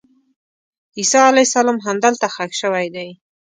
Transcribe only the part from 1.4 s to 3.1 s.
السلام همدلته ښخ شوی دی.